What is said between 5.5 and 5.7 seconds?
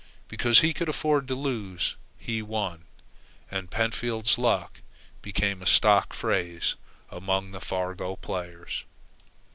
a